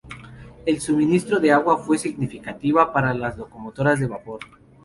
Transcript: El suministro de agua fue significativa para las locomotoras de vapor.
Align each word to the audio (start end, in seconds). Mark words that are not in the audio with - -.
El 0.65 0.81
suministro 0.81 1.39
de 1.39 1.51
agua 1.51 1.77
fue 1.77 1.99
significativa 1.99 2.91
para 2.91 3.13
las 3.13 3.37
locomotoras 3.37 3.99
de 3.99 4.07
vapor. 4.07 4.39